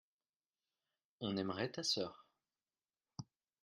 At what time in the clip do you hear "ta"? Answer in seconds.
1.73-1.83